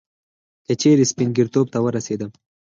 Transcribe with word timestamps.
که 0.65 0.73
چیري 0.81 1.05
سپين 1.11 1.29
ژیرتوب 1.35 1.67
ته 1.73 1.79
ورسېدم 1.81 2.31